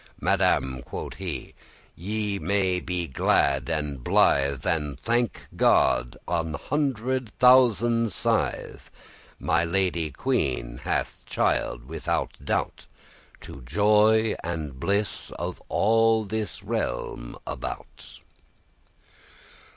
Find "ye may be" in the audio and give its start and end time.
1.95-3.05